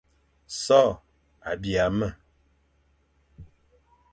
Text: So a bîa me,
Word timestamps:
So 0.63 0.81
a 1.49 1.51
bîa 1.61 1.87
me, 1.97 2.07